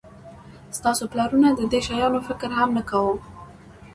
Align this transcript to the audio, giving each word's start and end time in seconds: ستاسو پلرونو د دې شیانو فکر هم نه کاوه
ستاسو 0.77 1.03
پلرونو 1.11 1.49
د 1.55 1.61
دې 1.71 1.79
شیانو 1.87 2.19
فکر 2.27 2.49
هم 2.59 2.69
نه 2.77 2.83
کاوه 2.89 3.15